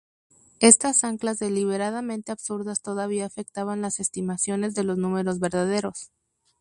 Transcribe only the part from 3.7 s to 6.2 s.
las estimaciones de los números verdaderos.